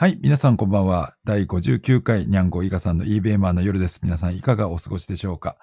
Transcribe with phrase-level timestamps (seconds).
[0.00, 1.14] はい、皆さんこんばんは。
[1.24, 4.00] 第59回ニャンゴイガさんのーの夜です。
[4.02, 5.58] 皆さんいかがお過ごしでしょうか？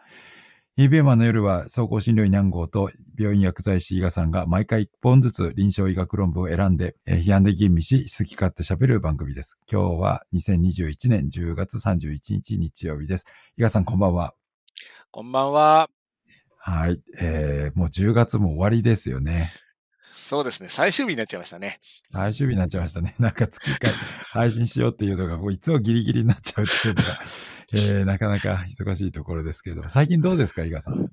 [0.78, 9.58] ーの夜は総合診療医ニャンゴーと病院薬剤師伊賀さんが毎回1本ずつ臨床医学論文を選んで、えー批判で吟味し、好き勝手喋る番組です。
[9.68, 13.26] 今日は2021年10月31日日曜日です。
[13.58, 14.36] 伊賀さんこんばんは。
[15.10, 15.90] こんばんは。
[16.60, 19.52] はい、えー、もう10月も終わりですよね。
[20.18, 20.70] そうですね。
[20.70, 21.80] 最終日になっちゃいましたね。
[22.12, 23.16] 最終日になっちゃいましたね。
[23.20, 23.94] なんか月1回
[24.32, 27.08] 配信しようっていうのが、もういつもギリギリになっちゃうっていうのが、
[27.74, 31.08] えー、なかなか忙しいところですけれども、最近どうですか、伊賀さん？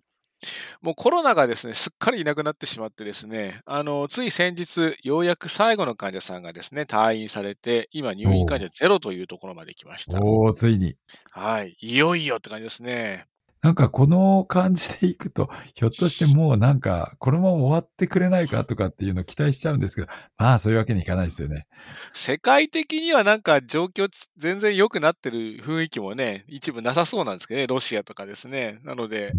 [0.82, 10.18] もうコロナがですね、すっかりいなくなってしまってですね、あの、つい先日、ようやく最後の患者さんがですね、退院されて、今入院患者ゼロというところまで来ました。
[10.23, 10.96] おー、ついに。
[11.30, 11.77] はい。
[11.80, 13.27] いよいよって感じですね。
[13.64, 21.66] なんかこの感じでいくと、 ひょっとしてもうなんか、このまま終わってくれないか とかっていうのを期待しちゃうんですけど、まあそういうわけにいかないですよね。
[22.12, 28.80] 世界的にはなんか状況つ全然良くなってる雰囲気もね、一部なさそうなんですけどね、ロシアとかですね。
[28.82, 29.32] なので、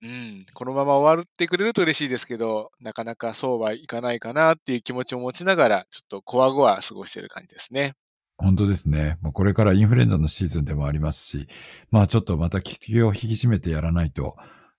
[0.00, 7.96] うん、このまま終わってくれると嬉しいですけど、なかなかそうはいかないかなっていう気持ちを持ちながら、ちょっとこわごわ過ごしてる感じですね。
[8.38, 9.18] 本当ですね。
[9.22, 11.48] もうこれからインフルエンザのシーズンでもありますし、
[11.90, 14.36] まあちょっとまた気を引き締めてやらないと、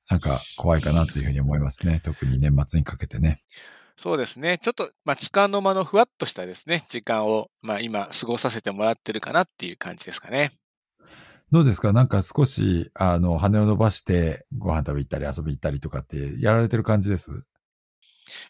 [0.09, 2.02] なんか怖いかなというふうに思いますね。
[2.03, 3.41] 特に年末にかけてね。
[4.00, 4.59] そうですね。
[4.59, 10.52] ちょっと、まあ、つかの間のふわっとしたですね、時間を、まあ、今、過ごさせてもらってるかなっていう感じですかね。
[11.52, 11.94] どうですか？
[11.94, 17.31] なんか少し、あの、羽を伸ばしてご飯食べ行ったり遊び行ったりとかってやられてる感じです？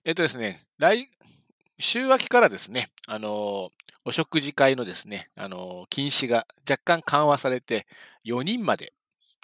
[0.03, 1.09] えっとですね、来、
[1.79, 3.69] 週明けからですね、あの、
[4.07, 7.85] お食事会のですね、あの、禁止が若干緩和されて、
[8.25, 8.93] 4人まで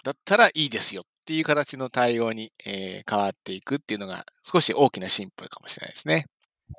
[0.04, 6.24] だったらいいですよっていう形の対応に、えー変わっていくっていうのが少し大きな進歩かもしれないですね。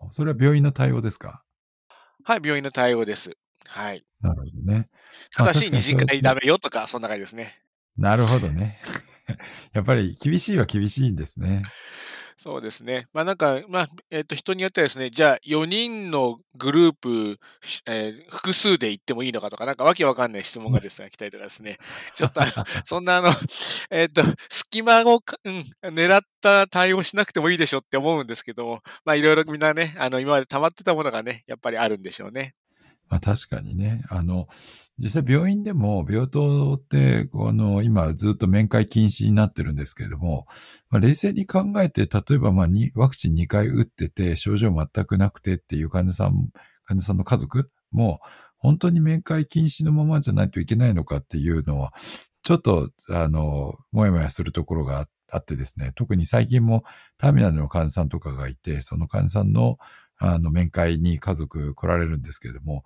[0.09, 1.43] それは病院の対応ですか？
[2.23, 3.37] はい、病院の対応です。
[3.65, 4.03] はい。
[4.19, 4.89] なるほどね。
[5.31, 7.61] ただし、まあ二次会ダメよとか、そんな感じですね。
[7.97, 8.81] なるほどね。
[9.73, 11.61] やっぱり厳しいは厳しいんですね。
[12.37, 13.07] そうですね。
[13.13, 21.77] まあなんか、まあ、えっ、と、人によってはですね、じゃあ4人のグループ、しえー複数で行ってもいいのかとか、なんかわけわかんない質問がですね、来たりとかですね。
[22.13, 22.51] ちょっとあの、
[22.85, 23.29] そんなあの、
[23.89, 32.53] えっ、と、隙間をか、うん、狙った対応しなくてもいいでしょって思うんですけども、まあいろいろみんなね、あの、今まで溜まってたものがね、やっぱりあるんでしょうね。
[33.09, 34.03] まあ確かにね。
[34.09, 34.47] あの、
[34.97, 40.47] 実際病院でも病棟って、この、今ずっと面会禁止になってるんですけれども、
[40.89, 46.49] まあ、冷静に考えて、例えばまあにワクチン2回打ってて症状全くなくてっていう患者さん、
[46.85, 48.19] 患者さんの家族も、
[48.57, 51.93] 本当に面会禁止のままじゃないといけないのかっていうのは、
[52.41, 56.83] ちょっと、あの、もやもやするところがあってですね、特に最近も
[57.17, 59.77] ターミナルの患者さんとかがいて、その患者さんの
[60.17, 62.83] あの、面会に家族来られるんですけれども、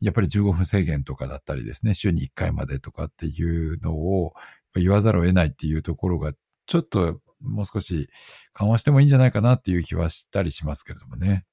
[0.00, 4.32] やっぱり15分制限とかだったりですね、週に1回までとかっていうのを
[4.74, 6.32] 言わざるを得ないっていうところが、
[6.66, 8.08] ちょっともう少し
[8.52, 11.44] 緩和してもいいんじゃないかなっていう気はしたりしますけれどもね。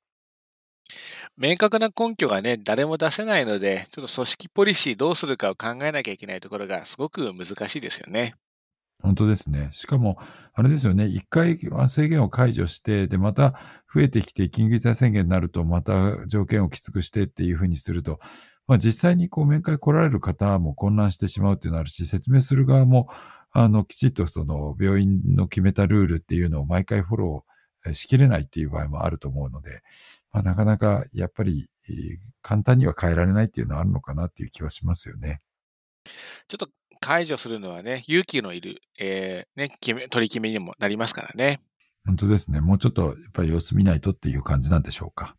[1.35, 8.35] 明確な根拠がね、誰も出せないので、ちょっと組織ポリシーどうするかを考えなきゃいけないところがすごく難しいですよね。
[9.01, 9.69] 本当ですね。
[9.71, 10.17] しかも、
[10.53, 11.05] あれですよね。
[11.05, 13.59] 一回制限を解除して、で、また
[13.93, 18.19] 増えてきて緊急事態宣言になると、また条件をきつくしてっていうふうにすると、
[18.65, 23.07] まあ実際にこう面会来られる方も混乱してしまうっていうのあるし、説明する側も、
[23.51, 29.81] あの、きちっとその病院の決めたルールっていうのを毎回フォローしきれないっていう場合もあると思うので、
[30.31, 31.69] まあなかなかやっぱり
[32.41, 35.39] 簡単には変えられないっていうのはあるのかなっていう気はしますよね。
[36.47, 36.69] ちょっと
[37.07, 41.61] 解除するのはね、勇気のいる、えーね、決め、取り決めにもなりますからね。
[42.05, 42.59] 本当ですね。
[42.59, 45.37] もうちょっとやっぱり様子見ないとっていう感じなんでしょうか。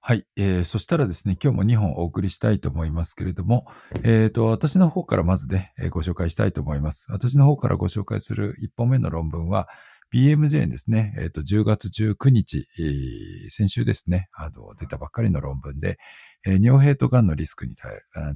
[0.00, 0.24] はい。
[0.36, 3.66] えー、そしたらですね、今日も2本お送りしたいと思いますけれども、
[4.04, 7.10] えっ、と、私の方からまずね、えーご紹介したいと思います。
[7.10, 9.68] 私の方からご紹介する1本目の論文は、
[10.14, 15.98] BMJ ですね、えっ、と、10月19日、えー先週ですね、あの、出たばっかりの論文で、
[16.46, 17.74] えー尿閉と癌のリスクに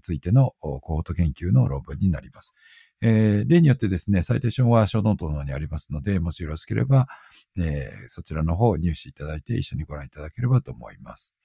[0.03, 2.53] ついてのコホート研究の論文になります。
[3.01, 7.07] えー例によってですね、サイテーションはショーノートの方にありますので、もしよろしければ、
[7.57, 11.37] えーそちらの方を入手いただいて一緒にご覧いただければと思います。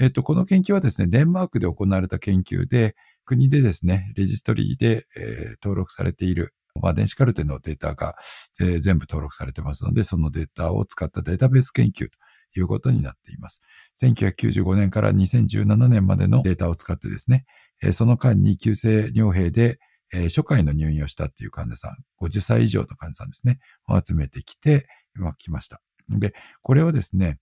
[0.00, 8.16] えっ、と、この研究はですね、デンマークで行われた研究で、国でですね、レジストリーで、えー登録されている、まあ、電子カルテのデータが、
[8.60, 12.18] えー全部登録されてますので、そのデータを使ったデータベース研究と
[12.58, 13.62] いうことになっています。
[14.00, 17.44] 1995年から2017年までのデータを使ってですね、
[17.82, 19.78] えーその間に急性尿閉で、
[20.12, 23.58] えー初回の入院をしたっていう患者さん、50歳以上の患者さんですね、
[23.88, 25.80] を集めてきて、ま、来ました。
[26.08, 27.38] で、これをですね、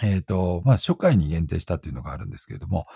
[0.00, 2.86] えっ、ー、と、まあ、初回に限定したっていうのがあるんですけれども、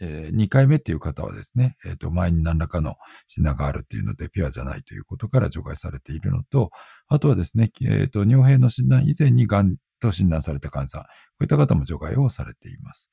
[0.00, 2.96] えー、2回目っていう方はですね、えっ、ー、と、前に何らかの
[3.28, 6.70] 診断があるっていうので、ピュアじゃないということから除外されているのと、
[7.08, 11.08] あとはですね、えっ、ー、と、尿変の診断以前に癌と診断された患者さん、こ
[11.40, 13.10] ういった方も除外をされています。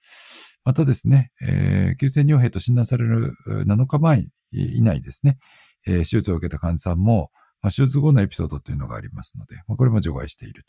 [0.64, 5.38] またですね、え、急性尿変と診断される7日前以内ですね、
[5.86, 7.32] え、手術を受けた患者さんも、
[7.62, 10.64] まあ、手術後のエピソードというのがありますので、まあ、これも除外している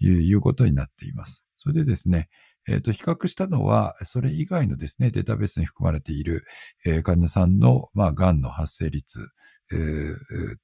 [0.00, 1.44] ということになっています。
[1.56, 2.28] それでですね、
[2.70, 6.44] えっ、と、比較したのは、それ以外のですね、データベースに含まれている、
[6.86, 9.28] え、患者さんの、まあ、癌の発生率、
[9.72, 9.76] え、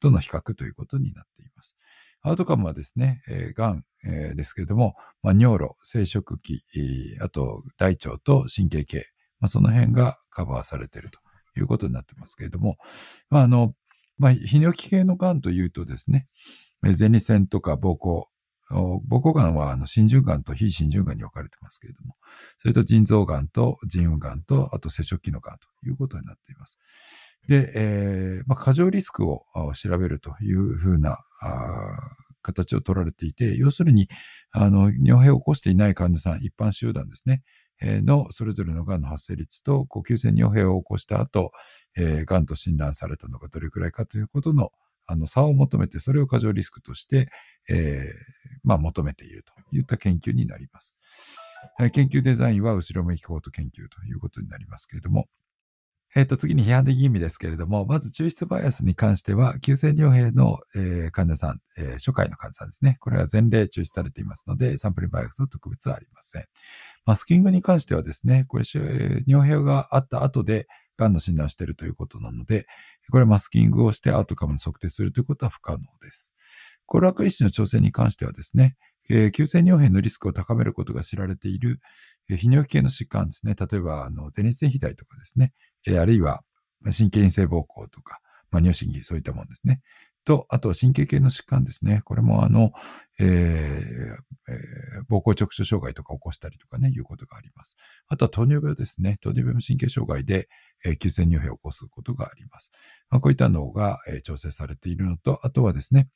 [0.00, 1.76] との比較ということになっています。
[2.22, 9.06] アウトカムはですね、えー、癌、えー、ですけれども、まあ、尿路、生殖器、えー、あと大腸と神経系、
[9.38, 11.20] まあ、その辺がカバーされていると
[11.56, 12.78] いうことになってますけれども、
[13.30, 13.74] まあ、あの、
[14.18, 16.26] まあ、泌尿器系の癌というとですね、
[16.82, 18.24] 前立腺とか膀胱、
[18.70, 22.16] 膀胱がんはあの真珠がんと非真珠がんに分かれてますけれども、
[22.58, 26.78] それと腎臓がんと腎右がんと、あと接触器のがんということになっています。
[27.48, 31.18] で、えーまあ、過剰リスクを調べるというふうな
[32.42, 34.08] 形を取られていて、要するに、
[34.50, 37.42] あの、尿閉を起こしていない患者さん、一般集団ですね、
[37.80, 41.52] えー、のそれぞれのがんの発生率と、呼吸性尿閉を起こした後、
[41.96, 44.70] えー、がんと診断されたのがどれくらいかということの
[45.06, 47.28] あの差を求めて、それを過剰リスクとして、
[47.68, 50.94] えー、まあ、求めているといった研究になります。
[51.92, 55.28] 研究デザインは後ろ向きコート研究ということになりますけれども、
[56.14, 62.96] えっ、ー、と、次に批判的意味ですけれども、まず抽出バイアスに関しては、急性尿閉の、えー、患者さん、えー、初回の患者さんですね。
[63.00, 66.44] これは前例抽出されていますので、サンプリンバイアスは特別はありません。
[67.04, 68.64] マスキングに関してはですね、これ、
[69.26, 70.66] 尿閉があった後で、
[70.96, 72.66] 癌の診断をしているということなので、
[73.10, 76.34] これはマスキングをしてアウトカムに測定するということは不可能です。
[76.86, 78.76] コロラク因子の調整に関してはですね、
[79.08, 81.80] えー、急性尿変のリスクを高めることが知られている、
[82.28, 83.54] えー、泌尿器系の疾患ですね。
[83.58, 85.52] 例えば、あの、前立腺肥大とかですね。
[85.86, 86.42] えー、あるいは、
[86.84, 88.20] 神経陰性膀胱とか、
[88.50, 89.80] まあ、尿神経、そういったものですね。
[90.26, 92.02] と、あと神経系の疾患ですね。
[92.04, 92.72] これもあの、
[93.18, 97.76] えーえー、膀胱直腸障害とか起こしたりとかね、いうことがあります。
[98.08, 99.18] あとは糖尿病ですね。
[99.22, 100.48] 糖尿病の神経障害で、
[100.84, 102.72] えー、急性尿閉を起こすことがあります。
[103.08, 106.08] まあ、こういったのが、えー、調整されているのと、あとはですね、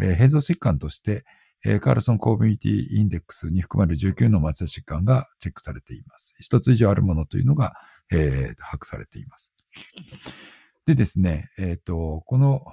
[0.00, 1.24] えー、変造疾患として、
[1.64, 6.36] えー、カールソンコミュニティインデックスに含まれる19の末疾患がチェックされています。
[6.38, 7.74] 一つ以上あるものというのが、
[8.12, 9.52] えー、把握されています。
[10.86, 12.64] でですね、えっ、ー、と、この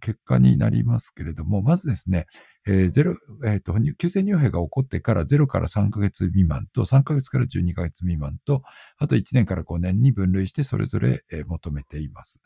[0.00, 2.26] 結果になりますけれども、まずですね、
[2.66, 8.62] えー、ゼロ、えっ、ー、と、急性乳閉が起こってから0から3ヶ月未満と3ヶ月から12ヶ月未満と、
[8.98, 12.42] あと1年から5年に分類してそれぞれ、えー、求めています。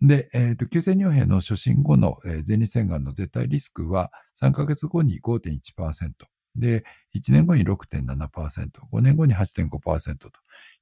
[0.00, 6.39] で、えっ、ー、と、急性尿閉の初診後の、えー、前立腺がんの絶対リスクは3ヶ月後に5.1%。
[6.56, 10.30] で、1年後に6.7%、5年後に8.5%と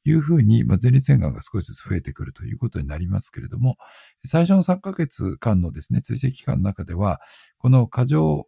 [0.04, 3.76] いうふうに、まあ、前立腺がんが少しずつ増えてくるということになりますけれども、
[4.24, 7.20] 最初の3ヶ月間のですね、追跡期間の中では、
[7.58, 8.46] この過剰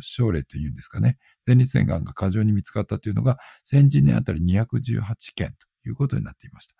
[0.00, 5.02] 症例というんですかね、前立腺がんが過剰に見つかったというのが、先人年あたり218
[5.34, 6.74] 件ということになっていました。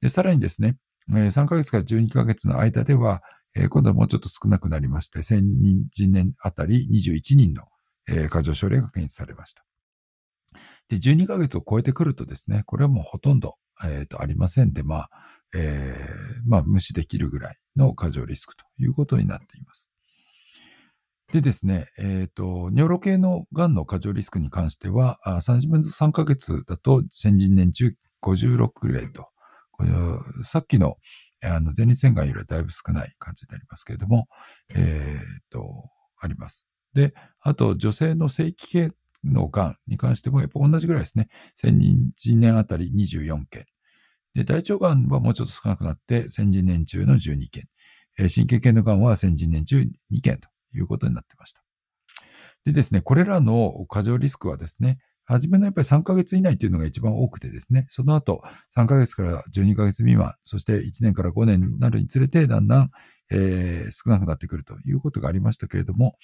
[0.00, 0.76] で、さらにですね、
[1.08, 3.22] 3ヶ月から12ヶ月の間では、
[3.70, 7.68] 今度はもうちょっと少なくなりまして、1000人年あたり21人の
[8.08, 9.64] えー、過剰症例が検出されました。
[10.88, 15.10] で、12ヶ月を超えてくるとですね、これはもうほとんど、えっ、ー、と、ありませんで、まあ、
[15.54, 19.90] えー、まあ、無視できるぐらいの過剰リスクということになっています。
[21.32, 29.28] でですね、えっ、ー、と、尿路系の癌の過剰リスクに関しては、3ヶ月だと先人年中56例と、
[29.72, 29.90] これ
[30.44, 30.96] さっきの
[31.42, 34.28] あの前立腺がんよりはだいぶ少ない感じになりますけれども、
[34.70, 35.90] えっ、ー、と、
[36.20, 36.68] あります。
[36.94, 38.92] で、あと女性の正規系
[39.24, 41.28] の癌に関してもやっぱ同じぐらいですね。
[41.56, 43.66] 1000人年あたり24件。
[44.34, 47.68] で、大腸癌はもうちょっと少なくなって1000人年中の12件。
[48.18, 51.62] えー、神経系の癌は1000人年中2件ということになってました。
[52.64, 58.42] でですね、これらの過剰リスクはですね、初めのやっぱり3ヶ月以内というのが一番多くてですね、その後
[58.76, 62.90] 3ヶ月から12ヶ月未満、そして1年から5年になるにつれてだんだん、
[63.30, 66.16] えー、少なくなってくるということがありましたけれども、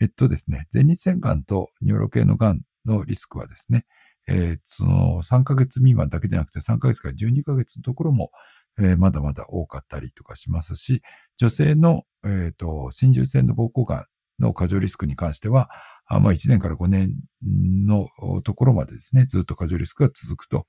[0.00, 3.86] えっとですね、前立腺がんと尿路系のがんのリスクはですね、
[4.28, 8.30] えー、その3ヶ月未満だけでなくて3ヶ月から12ヶ月のところも、
[8.78, 11.02] えー、まだまだ多かったりとかしますし、
[11.38, 14.04] 女性の、えっ、ー、と、心中性の膀胱がん
[14.38, 15.70] の過剰リスクに関しては、
[16.06, 18.08] あまあ、1年から5年の
[18.44, 20.66] ところまでですね、ずっと過剰リスクが続くと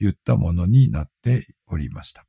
[0.00, 2.24] いったものになっておりました。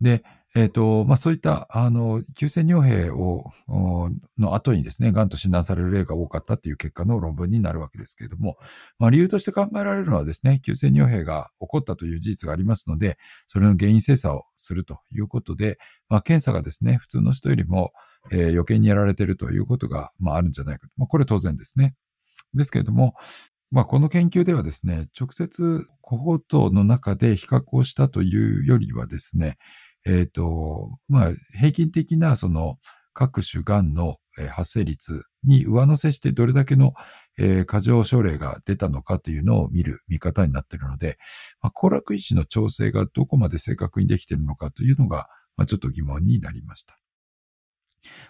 [0.00, 0.24] で、
[0.56, 3.52] えっ、ー、と、まあ、そういった、あの、急性尿閉を、
[4.36, 8.56] の後にですね、癌と診断される例が多かったっていう結果の論文になるわけですけれども、
[8.98, 13.16] まあ、理由として考えられるのはですね、急性尿閉が起こったという事実がありますので、
[13.46, 15.78] それの原因精査をするということで、
[16.08, 17.92] まあ、検査がですね、普通の人よりも、
[18.32, 20.92] えー、余計にやられているということが、まあ、あるんじゃないかと。
[20.96, 21.94] まあ、これ当然ですね。
[22.54, 23.14] ですけれども、
[23.70, 29.58] まあ、この研究ではですね、直接コホートの中で比較をしたというよりはですね、
[30.06, 32.78] えっ、ー、と、まあ、平均的なその
[33.12, 34.16] 各種癌の
[34.50, 36.94] 発生率に上乗せしてどれだけの、
[37.38, 41.18] えー、過剰症例が出たのかというのを見る見方になっているので、
[41.60, 46.96] まあ、行楽維持の調整がどこまで正確にできているのかというのが、まあ、ちょっと疑問になりました。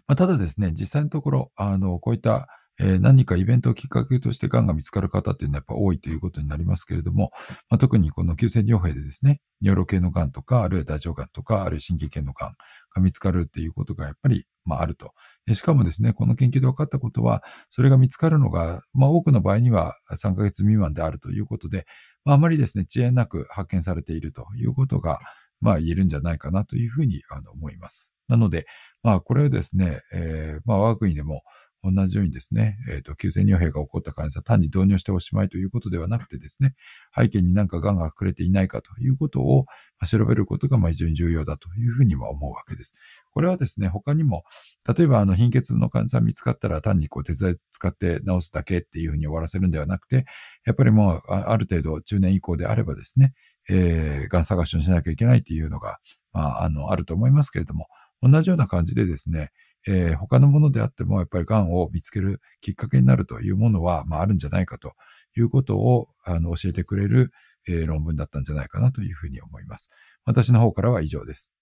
[0.07, 2.49] まあ、ただですね、実際のところ、あの、こういった
[2.83, 7.31] えー、何かイベントをきっかけとして癌が見つかる方っていうのはやっぱ多いということになりますけれども、
[7.69, 12.55] まあ、特にこの急性尿閉でですね、尿路系の癌とか、あるいは大腸癌とか、あるいは神経系の癌
[12.95, 15.13] が見つかるっていうことがやっぱり、まあ、あると。
[15.53, 21.87] しかもですね、この研究で分かったことは、それが見つかるのが、まあ、多くの場合には3ヶ月未満であるということで、
[22.25, 25.19] まあ、あまりですね、遅延なく発見されているということが、
[25.61, 28.15] まあ、言えるんじゃないかなというふうにあの思います。
[28.29, 28.67] なので、
[29.03, 31.43] まあ、これをですね、えー、まあ、我が国でも、
[31.83, 36.75] 同じようにですね、えっ、ー、と、急性尿閉が起こった患者さん単に導入しておしまいということではなくてですね、
[37.17, 39.67] 背景になんか癌が隠れていないかということを
[40.07, 42.95] 調べることが非常に重要だというふうには思うわけです。
[43.33, 44.45] これはですね、他にも、
[44.87, 50.27] 例えばあの貧血の患者さん見つかったら単にこう手伝い使って治すだけっていうふうに終わらせるんではなくて、
[50.67, 53.33] やっぱりもうある程度中年以降であればですね、
[53.69, 55.99] えー、癌探しをしなきゃいけないっていうのが、
[56.33, 57.87] まあ、あの、あると思いますけれども、
[58.23, 59.51] 同じような感じでですね、
[59.87, 64.93] えー、他のものであっても、やっぱり癌を見つけるきっかけになるというものは、まあ、あるんじゃないかと
[65.37, 67.33] いうことを、あの、教えてくれる、
[67.69, 69.91] えー、論文だったんじゃないかなというふうに思います。
[70.25, 71.53] 私の方からは以上です。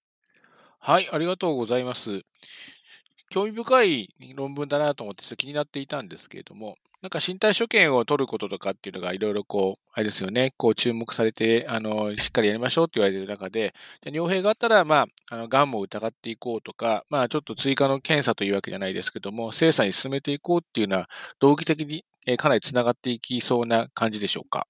[0.80, 2.22] はい、ありがとうございます。
[3.30, 21.08] 興味深い論文だなと思って気になっていたんですけれども、なんか身体所見を取ることとかっていうのがいろいろこう、あれですよね、こう注目されて、あの、しっかりやりましょうって言われている中で、じゃ尿閉があったら、まあ、あの、癌も疑っていこうとか、まあ、ちょっと追加の検査というわけじゃないですけども、精査に進めていこうっていうのは、
[21.38, 24.66] 動機的に、えかなりつながっていきそうな感じでしょうか？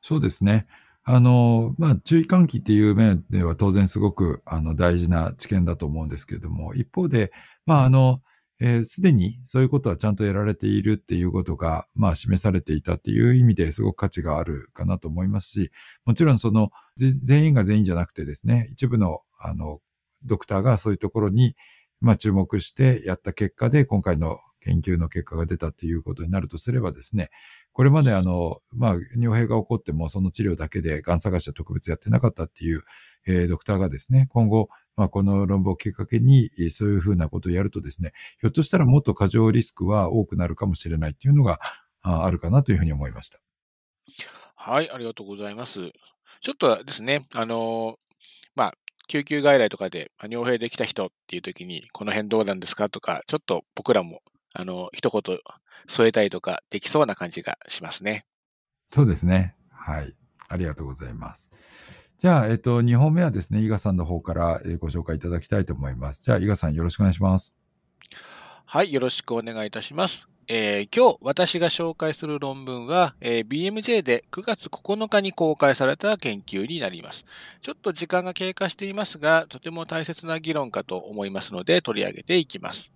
[0.00, 0.66] そうですね。
[1.02, 7.32] あの、まあ、注意喚起っていう面では当然すごく、あの、大事な知見だと思うんですけれども、一方で、
[7.68, 8.22] まあ、あの、
[8.60, 15.70] えす、でにそういうことはちゃんとやられているっていうことが、まあ示されていたっていう意味ですごく価値があるかなと思いますし、
[16.06, 19.80] もちろんその全員が全員じゃなくてですね、一部のあの
[20.24, 21.56] ドクターがそういうところに
[22.00, 27.30] まあ注目してやった結果で今回の研究の結果が出たっていうことになるとすればですね、
[27.72, 32.82] これまであの、まあ、尿閉が起こってもその治療だけで癌探しは特別やってなかったっていう、
[33.26, 41.60] えー、ドクターがですね、今後、まあ、この論文をきっかけに、そういうふうなことをやるとですね、ひょっとしたらもっと過剰リスクは多くなるかもしれないっていうのが
[42.02, 43.38] あるかなというふうに思いました。
[44.54, 45.92] はい、ありがとうございます。
[46.40, 47.96] ちょっとですね、あの
[48.54, 48.74] まあ、
[49.08, 54.20] 救急外来とかで、尿閉できた人っていう時に、この辺どうなんですかとか、ちょっと僕らも
[54.52, 55.38] あの、一言
[55.86, 58.26] 添えたりとかできそうな感じがしますね。
[58.92, 59.54] そうですね。
[59.70, 60.14] はい。
[60.48, 61.50] ありがとうございます。
[62.18, 66.24] じゃあ、えっと、2本目はですね、伊賀さんの方からご紹介いただきたいと思います。
[66.24, 67.56] じゃあ、伊賀さんよろしくお願いします。
[68.64, 70.28] はい、よろしくお願いいたします。
[70.50, 77.26] えー、今日私が紹介する論文は、えー、BMJ で9月9日に公開された研究になります。
[77.60, 82.92] ちょっと時間が経過していますが、とても大切な議論かと思いますので取り上げていきます。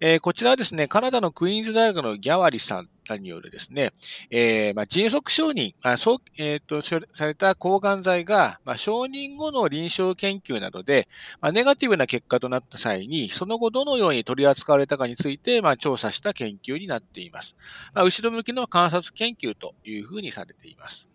[0.00, 2.88] えー、こちらはですね、カナダのクイーンズ大学のギャワリさん
[3.20, 3.92] によるですね、
[4.30, 11.08] えー、まあ、迅速承認、あ、そう、えっ、ー、と、された抗がん剤が、まあ、承認後の臨床研究などで、
[11.40, 17.56] まあ、ネガティブな結果となった際に、その後どのように取り扱われたかについて、まあ、調査した研究になっています。
[17.94, 21.08] まあ、後ろ向きの観察研究というふうにされています。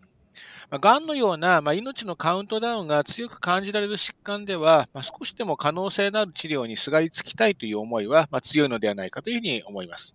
[0.70, 10.14] まあ、癌のような、まあ、命のカウントダウンが強く感じられる疾患では、まあ、少しでも可能性のある治療にすがりつきたいという思いは、まあ、強いのではないかというふうに思います。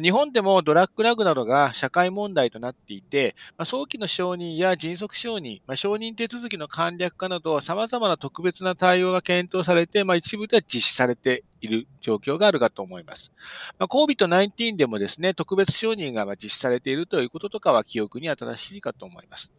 [0.00, 13.32] 日本でもドラッグラグなどが社会問題となっていて、早期の承認や迅速承認、承認手続きの簡略化など様々な特別な対応が検討されて、一部では実施されている状況があるかと思います。
[13.80, 19.52] COVID-19 でもですね、特別承認が実施されているということとかは記憶に新しいかと思います。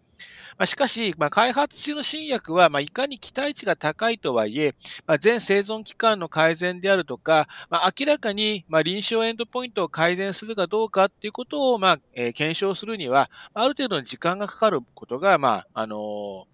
[0.58, 4.76] まあ、しかし、まあ、開発中の新薬は、まあ、いかに期待値が高いとはいえ、
[5.08, 16.46] まあ、全生存期間の改善であるとか、まあ、明らかに、まあ、臨床エンドポイントを改善するかどうかっていうことを、まあ、えー、検証するには、ある程度の時間がかかることが、まあ、あのー、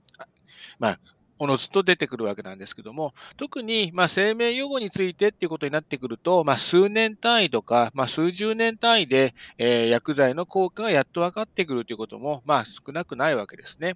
[0.79, 0.99] まあ、
[1.39, 13.95] おのずと出てくるわけなんですけども、特に、まあ、生命予後についてっていうことになってくると、まあ、数年単位とか、まあ、数十年単位で、えー、薬剤の効果がやっと分かってくるということも、まあ、少なくないわけですね。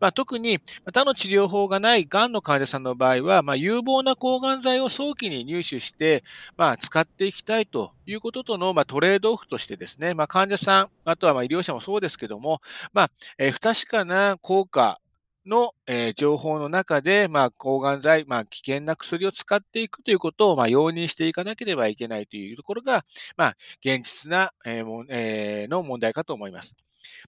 [0.00, 6.22] まあ、特に、他の治療法がない癌の患者さんの場合は、まあ、有望な抗がん剤を早期に入手して、
[6.56, 12.60] まあ、使っていきたいということとの、まあ、トレードオフとしてですね、まあ、患者さん、あとはまあ医療者もそうですけども、
[12.92, 15.00] まあ、えー、不確かな効果
[15.46, 23.04] の、えー、情報の中で、まあ、抗がん剤、まあ、危険な薬を使っていくということを、まあ、容認していかなければいけないというところが、
[23.36, 26.74] まあ、現実な、えーえー、の問題かと思います。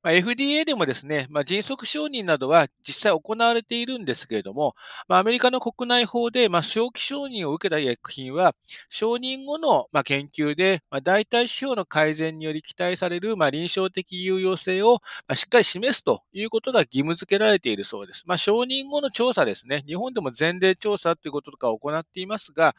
[0.03, 4.75] まあ、FDA でもですね、まあ、迅速承認などは実際行われているんですけれども、
[5.09, 8.55] まあ、アメリカの国内法で、まあ、早期承認を受けた薬品は、
[8.89, 18.25] 承認後の、まあ、研究で、まあ、代替指標の改善により期待される、まあ、臨床的有用性を、まあ、しっかり示すということが義務付けられているそうです。
[18.27, 19.83] まあ、承認後の調査ですね。
[19.87, 22.75] 日本でも前例調査ということとかを行っていますが、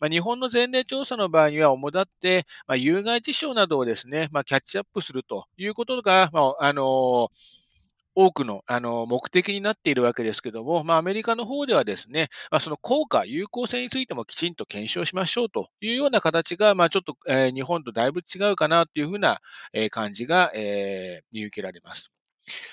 [0.00, 7.30] まあ、日本の前例調査の場合には、主だって、まあ、有害事象などをですね、まあ、キャッチアップするということが、まあ、あの
[8.20, 19.40] 多くの、あの、目的になっているわけですけども、まあ、アメリカの方ではですね、まあ、その効果、有効性についてもきちんと検証しましょうというような形が、まあ、ちょっと、えー、日本とだいぶ違うかなというふうな、
[19.72, 22.10] えー、感じが、えー、見受けられます。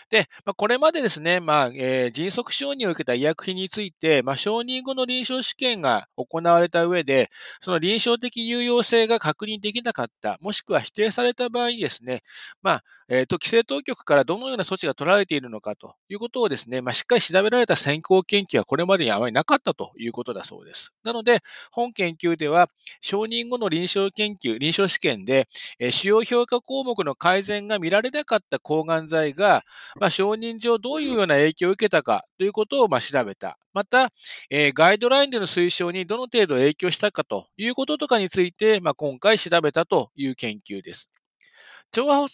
[0.10, 7.30] で、まあ、これまでですね、まあ、えー、迅速承認を受けた医薬品について、まあ、承認後の臨床試験が行われた上で、
[7.62, 12.22] その臨床的有用性が確認できなかった、もしくは否定された場合にですね、
[12.62, 20.92] まあ、えっ、と、規制当局からどのような措置が取られているのかということをですね、まあ、しっかり調べられた先行研究はこれまでにあまりなかったということだそうです。
[21.04, 22.68] なので、本研究では、
[23.02, 25.48] 承認後の臨床研究、臨床試験で、
[25.78, 29.64] えー、主要評価項目の改善が見られなかった抗がん剤が、
[30.00, 33.60] まあ、承認上どういうような影響を受けたかということをまあ調べた。
[33.72, 34.10] また、
[34.50, 41.12] えー、ガイドラインでの推奨にどの程度影響したかということとかについて、まあ、今回調べたという研究です。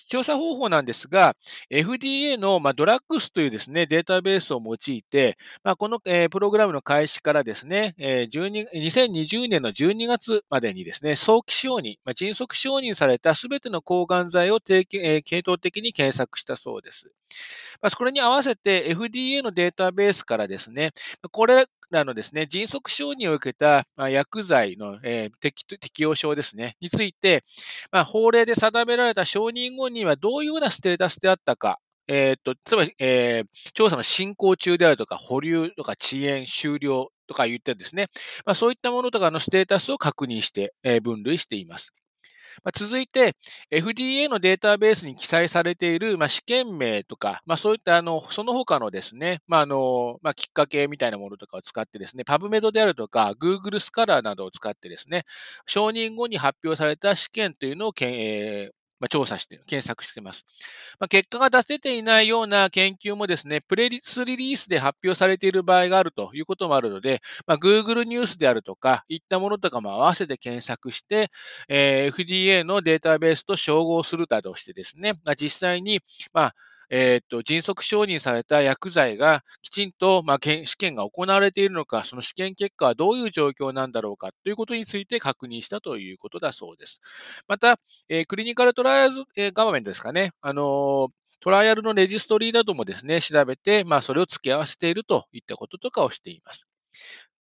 [0.08, 1.36] 調査方法なんですが、
[1.70, 17.12] FDA の、まあ、ドラッグスというですね、データベースを用いて、まあ、この、えー、プログラムの開始からですね、えー、2020年の12月までにですね、早期承認、まあ、迅速承認されたすべての抗がん剤を提携、えー、系統的に検索したそうです。
[17.82, 20.92] まあ、これに合わせて FDA のデータベースからですね、
[21.32, 27.44] これらのですね、迅速承認を受けた、薬剤の、え、適適用症ですね、について、
[27.92, 38.08] まあ、法令で定められた承認後にはどういうようなステータスであったか、えー、っと、例えば、えー、調査の進行中であるとか、保留とか遅延、終了とか言ってですね、
[38.46, 41.94] まあ、そういったものとかのステータスを確認して、えー、分類しています。
[42.64, 43.36] ま、続いて、
[43.72, 55.24] FDA のデータベースに記載されている、ま、試験名とか、ま、そういったあの、その他のですね、まあ、の、ま、きっかけみたいなものとかを使ってですね、PubMed であるとか、Google スカラーなどを使ってですね、
[55.66, 60.46] 承認後に発表された試験というのを、えまあ、調査して、検索してます。
[61.00, 71.32] まあ、結果が出せていないような研究もですね、プレリスリリースで発表されている場合があるということもあるので、まあ、Google ニュースであるとか、いったものとかも合わせて検索して、
[71.68, 76.00] えー、FDA のデータベースと照合するなどしてですね、まあ、実際に、
[76.32, 76.56] まあ、
[76.92, 87.00] えっ、と、迅速承認された薬剤がきちんと、まあ、試験が行われているのか、その試験結果はどういう状況なんだろうかということについて確認したということだそうです。
[87.48, 90.32] また、えー、クリニカルトライアルズ、えー、ガバメントですかね。
[90.42, 91.08] あのー
[91.44, 96.68] トライアルのレジストリーなどもですね、調べて、まあ、それを付け合わせているといったこととかをしています。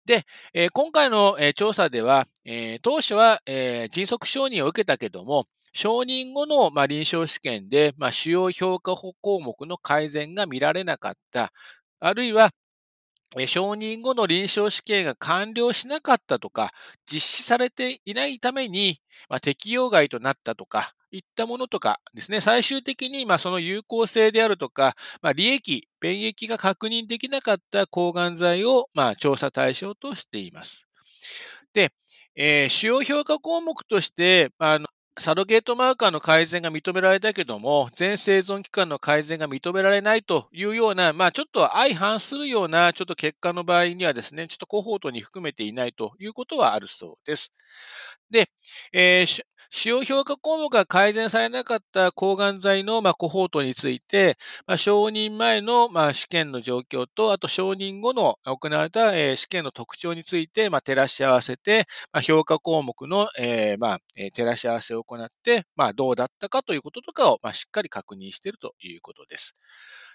[0.05, 11.53] で、え、今回の、え、調査では、え、当初は、え迅速承認を受けたけども、承認後の、まあ、臨床試験で、まあ、主要評価項目の改善が見られなかった、
[11.99, 12.51] あるいは、
[13.47, 16.73] 承認後の臨床試験が完了しなかったとか、
[17.09, 30.87] 実施されていないために、まあ、適用外となったとか、いったものとかですね、最終的にまあその有効性であるとか、まあ、利益、便益が確認できなかった抗がん剤をまあ調査対象としています。
[31.73, 31.91] で、
[32.35, 34.87] えー、主要評価項目として、あの
[35.19, 47.51] サロゲートマーカーの改善が認められたけども、全生存期間の改善が認められないというような、まあちょっと相反するようなちょっと結果の場合にはですね、ちょっとコホートに含めていないということはあるそうです。
[48.29, 48.49] で、
[48.93, 49.41] えー、
[49.73, 63.99] 使用評価項目が改善されなかった抗がん剤の、まあ、コホートについて、まあ、承認前の、まあ、試験の状況と、あと承認後の行われた、え、試験の特徴について、まあ、照らし合わせて、まあ、評価項目の、え、まあ、
[64.33, 69.55] 照らし合わせを行って、まあ、どうだったかということとかを、まあ、しっかり確認しているということです。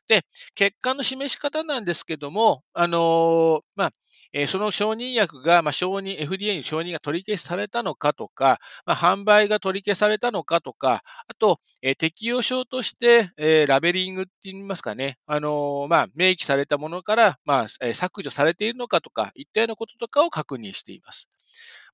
[0.09, 0.23] で、
[0.55, 3.93] 結果の示し方なんですけども、あのー、まあ、
[4.33, 21.29] えー、その承認薬が、まあ、承認、FDA に承認が取り消しされたのかとか、まあ、販売が取り消されたのかとか、あと、えー、適用症として、えー、ラベリングって言いますかね、あのまあ、明記されたものから、まあ、削除されているのかとか、いったようなこととかを確認しています。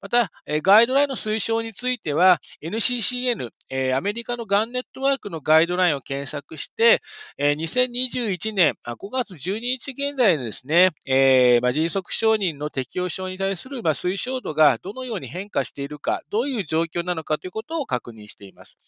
[0.02, 3.50] また、ガイドラインの推奨については、NCCN、
[3.96, 7.00] アメリカのガンネットワークのガイドラインを検索して、
[7.38, 18.80] 2021年5月12日現在のですね、迅速承認の適用症に対する推奨度がどのように変化しているか、どういう状況なのかということを確認しています。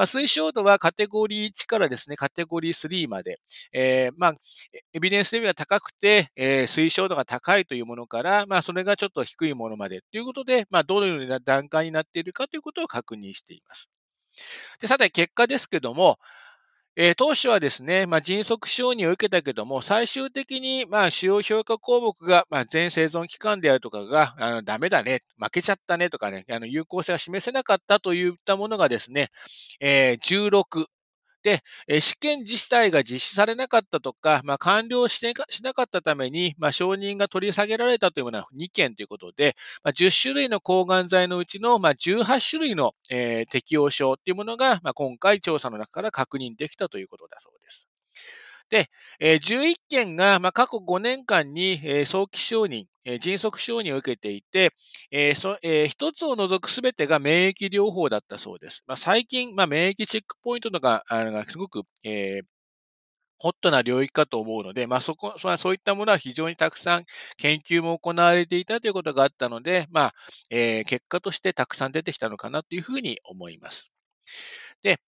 [0.00, 3.40] 推奨度はカテゴリー1からですね、カテゴリー3まで、
[3.72, 4.10] エ
[5.00, 13.90] ビデンスレベルが高くて、推奨度が高いというものから、それがちょっと低いものまでということで、まあ、どのような段階になっているかということを確認しています。
[14.80, 16.18] で、さて、結果ですけども、
[17.00, 29.28] えー、当初はですね、まあ、迅速承認を受けたけども、最終的に、まあ、使用評価項目が、まあ、全生存期間であるとかが、あの、ダメだね、負けちゃったねとかね、あの、有効性が示せなかったといったものがですね、
[29.78, 30.86] えー、16、
[31.42, 31.62] で、
[32.00, 35.22] 試験自体が実施されなかったとか、まあ、完了し
[35.62, 47.88] なかったために、まあ、承認が取り下げられたというものは2件ということで、まあ、10種類の抗がん剤のうちの、まあ、18種類の、えー、適用症というものが、まあ、今回調査の中から確認できたということだそうです。
[48.70, 54.72] で、11件が、過去5年間に、早期承認、え、迅速承認を受けていて、
[55.10, 58.82] えーそえー、一つを除くすべてが免疫療法だったそうです。
[58.86, 62.46] まあ、最近、まあ、免疫チェックポイントとかがすごく、えー、
[63.38, 67.04] ホットな領域かと思うので、まあ、そこ、そういったものは非常にたくさん
[67.36, 70.14] 研究も行われていたということがあったので、まあ、
[70.50, 73.90] えー、結果としてたくさん出てきたのかなというふうに思います。
[74.82, 74.98] で、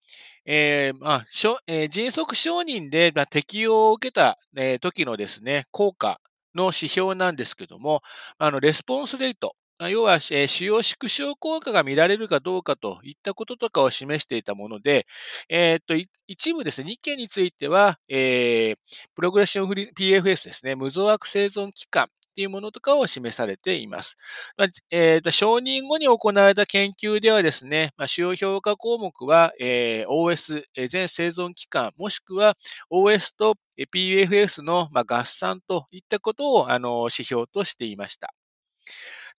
[0.45, 6.20] えー、まあ、しょえー、迅速承認で、まあ、適用を受けた、えー、時のですね、効果
[6.55, 8.01] の指標なんですけども、
[8.37, 9.55] あの、レスポンスレート、
[9.89, 15.07] 要は、えー、使用縮小効果が見られるかどうかといったこととかを示していたもので、
[15.49, 15.95] えー、っと、
[16.27, 18.75] 一部ですね、2件については、えー、
[19.15, 24.17] プログレッションフリー PFS ですね、無増悪生存期間っていうものとかを示されています。
[24.57, 32.55] まあ、えーと、承認後に行われた研究ではですね、まあ、主要評価項目は、えー、OS、え、全生存期間、もしくは
[32.91, 33.55] OS と
[33.93, 38.33] PFS の、まあ、合算といったことをあの指標としていました。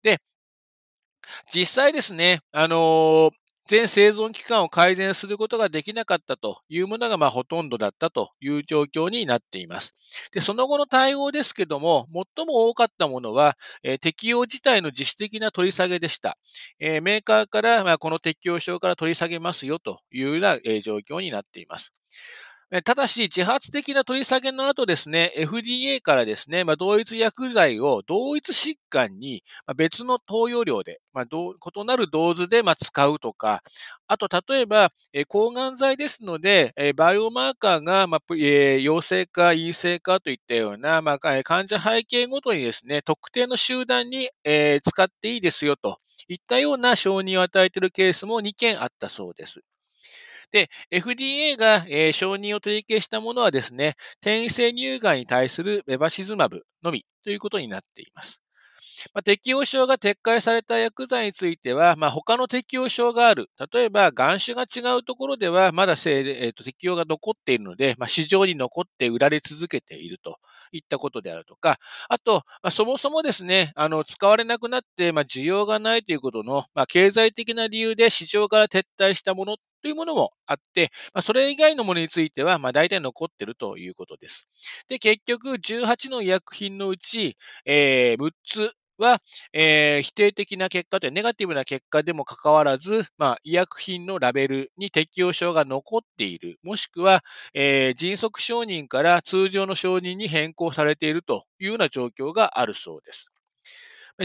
[0.02, 0.18] で、
[1.54, 3.30] 実際ですね、あの
[3.68, 9.94] 全生存期間を改善することができなかったというものがまあほとんどだったという状況になっています。
[10.32, 16.38] で、その後の対応ですけども、最も多かったものは、えー、適用自体の自主的な取り下げでした。
[16.80, 21.92] えー、メーカーから、まあ、この適用証から取り下げますよというような、えー、状況になっています。
[22.86, 29.44] ただし、自発的な取り下げの後ですね、FDA からですね、まあ、同一薬剤を同一疾患に
[29.76, 33.62] 別の投与量で、まあ、異なるドーズでま使うとか、
[34.06, 34.90] あと、例えば、
[35.28, 44.30] 抗がん剤ですので、バイオマーカーが、まあ、陽性か陰性かといったような、まあ、患者背景ごとにですね、特定の集団に、
[44.82, 49.62] 使っていいですよといったような承認を与えているケースも2件あったそうです。
[50.52, 58.42] で、FDA が、えー、承認を取り消したものはですね、転移性乳がんに対するベバシズマブのみということになっています。
[59.14, 63.50] まあ、適用症が撤回された薬剤については、まあ、他の適用症がある。
[63.72, 70.38] 例えば、眼種が違うところでは、まだ、えーと、適用が残っているので、まあ、市場に残って売られ続けていると
[70.70, 84.46] いったことであるとか、あと、まあ、そもそもですね、あの、使われなくなって、まあ、需要がないということの、まあ、経済的な理由で市場から撤退したものというものもあって、まあ、それ以外のものについては、まあ、大体残っているということです。
[84.88, 89.20] で、結局、18の医薬品のうち、えー、6つは、
[89.52, 97.22] えー、否定的な結果というネガティブな結果でもかかわらず、まあ、医薬品のラベルに適用症が残っている、もしくは、
[97.54, 103.32] えー、迅速承認から通常の承認に変更されているというような状況があるそうです。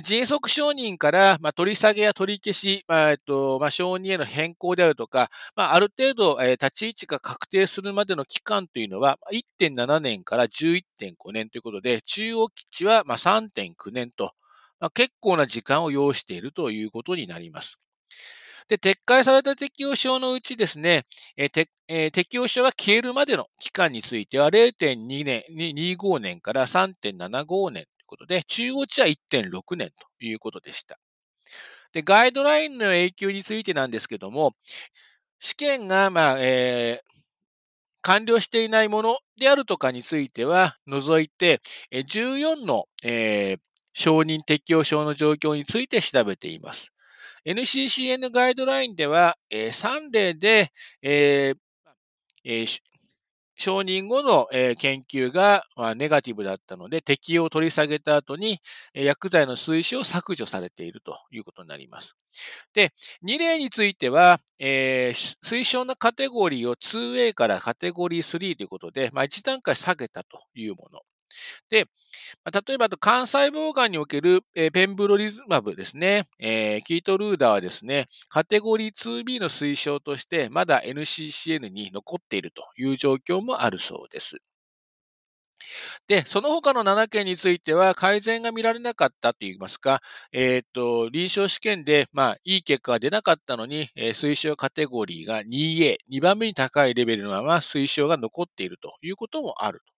[0.03, 14.33] 迅速承認から、まあ、取り下げや取り消し、まあえっとまあ、承認への変更であるとか、まあ、ある程度、えー、立ち位置が確定するまでの期間というのは、1.7年から11.5年ということで、中央基地はまあ3.9年と、
[14.79, 17.79] まあ、結構な時間を要しているということになります。
[18.67, 21.05] で、撤回された適用症のうちですね、
[21.37, 30.99] えーえー適用症が消えるまでの期間については0.2年、25年から3.75年ことで、中央値は1.6年ということでした。
[31.93, 34.53] で、ガイドラインの永久についてなんですけども、
[35.39, 37.07] 試験が、まあ、えー
[38.01, 43.59] 完了していないものであるとかについては除いて、14の、えー
[43.99, 46.93] 承認適用症の状況について調べています。
[47.45, 51.57] NCCN ガイドラインでは、えー3例で、えー
[53.57, 55.63] 承認後の、研究が、
[55.95, 58.61] ネガティブだったので、適用を取り下げた後に、
[58.93, 62.15] 薬剤の推奨を削除されているということになります。
[62.73, 62.93] で、
[63.23, 71.01] 2例については、えー推奨のカテゴリーを 2A からカテゴリー3ということで、まあ、1段階下げたというもの。
[71.69, 71.85] で、
[72.67, 74.41] 例えば、あと幹細胞がんにおける、
[74.73, 84.37] ペンブロリズマブですね、えーキートルーダーはですね、カテゴリー 2B の推奨として、まだ NCCN に残っているという状況もあるそうです。
[86.07, 99.96] で、その他の7件については改善が見られなかったといいますか、えーと、臨床試験で、まあ、いい結果が出なかったのに、えー推奨カテゴリーが 2A、2番目に高いレベルのまま推奨が残っているということもあると。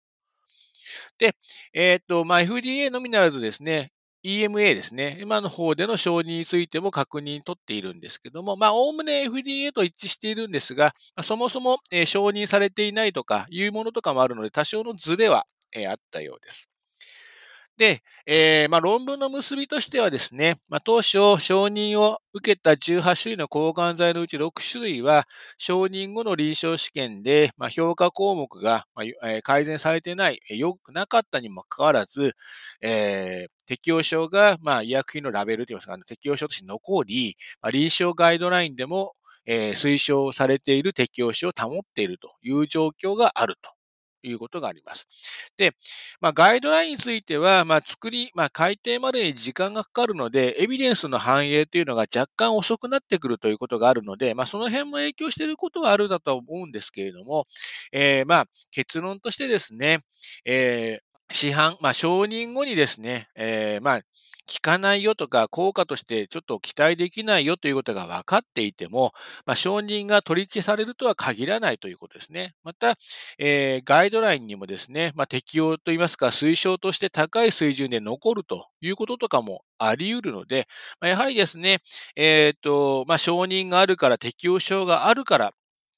[1.18, 1.36] で、
[1.74, 3.92] えーと、まあ、FDA のみならずですね、
[4.24, 5.18] EMA ですね。
[5.22, 16.68] 今の方での承認についても確認取っているんですけども、まあ、おおむね FDA と一致しているんですが、そもそも、えー承認されていないとかいうものとかもあるので、多少のズレは、えーあったようです。
[17.80, 25.26] で、えーまあ、論文の結びとしてはですね、まあ、当初承認を受けた18種類の抗がん剤のうち6種類は
[25.58, 32.36] 承認後の臨床試験で、まあ、評価項目が、まあ改善されてない、良くなかったにもかかわらず、
[32.82, 39.14] えー適用症が、まあ、医薬品のラベルといいますか、適用症として残り、まあ、臨床ガイドラインでも、
[39.46, 43.70] えー推奨されている適用症を保っているという状況があると。
[44.24, 45.08] いうことがあります。
[45.58, 45.74] で、
[46.22, 57.46] まあ、ガイドラインについては、まあ、作り、まあ、改定までに時間がかかるので、エビデンスの反映というのが若干遅くなってくるということがあるので、まあ、その辺も影響していることはあるだと思うんですけれども、
[57.92, 60.00] えーまあ、結論としてですね、
[60.46, 64.02] えー市販、まあ、承認後にですね、えーまあ、
[64.52, 69.14] 効かないよとか、効果としてちょっと期待できないよということが分かっていても、
[69.46, 72.54] まあ、承認が取り消されるとは限らないということですね。
[72.64, 72.96] また、
[73.38, 80.68] えーガイドラインにもですね、まあ、適用といいますか、推奨として高い水準で残るということとかもあり得るので、
[81.00, 81.80] まあ、やはりですね、
[82.16, 85.54] えっ、と、まあ、承認があるから、適用症があるから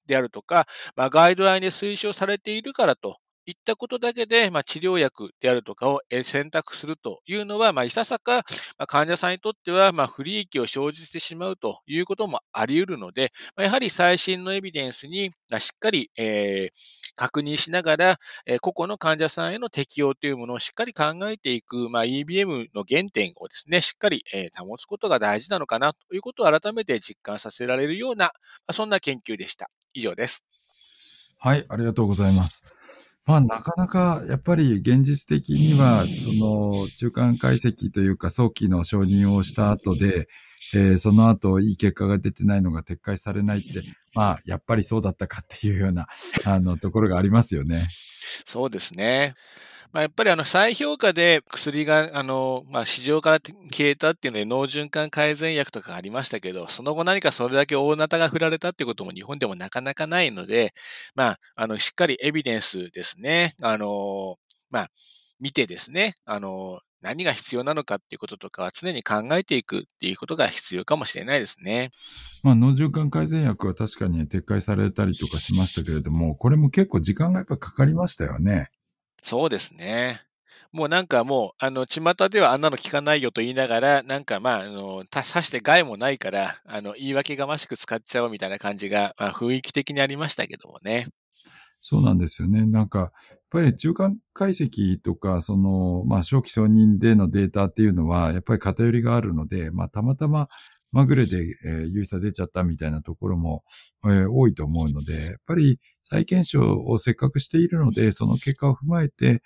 [0.08, 8.44] であるとか、まあ、ガイドラインで推奨されているからといったことだけで、まあ、治療薬であるとかを選択するというのは、まあ、いささか、ま
[8.80, 28.32] あ、患者さんにとっては、まあ、不利益を生じてしまうということもあり得るので、まあ、やはり最新のエビデンスにまあしっかり、えー確認しながら、えー個々の患者さんへの適用というものをしっかり考えていく、まあ、EBM の原点をですね、しっかり、えー保つことが大事なのかなということを改めて実感させられるような、ま
[28.68, 29.70] あ、そんな研究でした。
[29.94, 30.44] 以上です。
[31.38, 32.64] はい、ありがとうございます。
[33.26, 40.28] まあ、なかなか、やっぱり現実的には、その、中間解析というか、早期の承認をした後で、
[40.74, 43.82] えーその後、いい結果が出てないのが撤回されないって、
[44.16, 46.08] まあ、やっぱりそうだったかっていうような、
[46.46, 47.88] あの、ところがありますよね。
[48.46, 49.36] そうですね。
[49.94, 60.74] まあ、やっぱりあの再評価で薬があの、まあ、市場から消えたっていうので脳循環改善薬とかありましたけど、その後何かそれだけ大なたが振られたっていうことも日本でもなかなかないので、
[61.14, 64.38] まあ、あのしっかりエビデンスですね、あの、
[64.70, 64.88] まあ、
[65.40, 71.90] 見てですね、あの、何が必要なのかっていうこととかは常に考えていくっていうことが必要かもしれないですね。
[72.44, 78.70] まあ、脳循環改善薬は確かに撤回されたりとかしましたけれども、これも結構時間がやっぱかかりましたよね。
[79.22, 80.22] そうですね。
[80.72, 91.10] もうなんかもう、あの、巷ではあんなの聞かないよと言いながら、なんかまあ、あの、た、さして害もないから、あの、言い訳がましく使っちゃおうみたいな感じが、まあ、雰囲気的にありましたけどもね。
[91.82, 92.66] そうなんですよね。
[92.66, 100.48] なんか、やっぱり中間解析とか、その、まあ、早期承認でのデータっていうのは、やっぱり偏りがあるので、まあ、たまたま
[100.92, 103.64] まぐれで、えー有意差出ちゃったみたいなところも、
[104.06, 109.40] えー多いと思うので、やっぱり再検証をせっかくしているので、その結果を踏まえて、やっ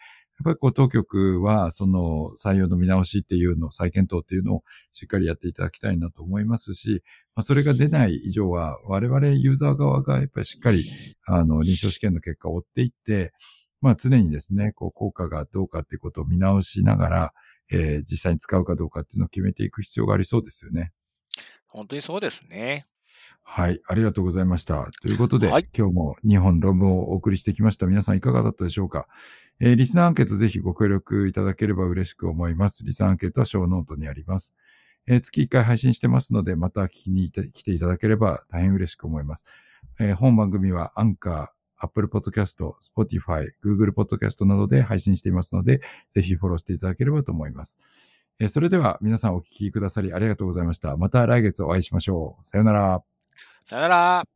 [0.43, 7.03] ぱりこう当局は、その採用の見直しっていうのを、再検討っていうのをしっかりやっていただきたいなと思いますし、
[7.35, 10.83] まあ、それが出ない以上は、我々ユーザー側がやっぱりしっかり、
[11.25, 13.31] あの、臨床試験の結果を追っていって、
[13.81, 17.33] まあ常にですね、こう効果がどうかっていうことを見直しながら、
[17.71, 20.91] えー実際に使うかどうかっていうのを決めていく必要がありそうですよね。
[21.75, 22.85] 本当にそうですね。
[23.43, 24.89] はい、ありがとうございました。
[25.01, 27.85] ということで、はい今日も2本論文をお送りしてきました。
[27.85, 29.07] 皆さんいかがだったでしょうか？
[29.59, 32.83] えーリスナーアンケートぜひご協力いただければ嬉しく思います。
[32.83, 34.53] リスナーアンケートはショーノートにあります。
[35.07, 39.45] えー月1回配信してますので、また聞きに来ていただければ大変嬉しく思います。
[39.99, 47.77] えー本番組はアンカー、Apple Podcast、Spotify、Google Podcast などで配信していますので、ぜひフォローしていただければと思います。
[48.39, 50.97] えーそれでは皆さんお聞きくださりありがとうございました。
[50.97, 52.47] また来月お会いしましょう。
[52.47, 53.03] さよなら。
[53.63, 54.34] さよなら。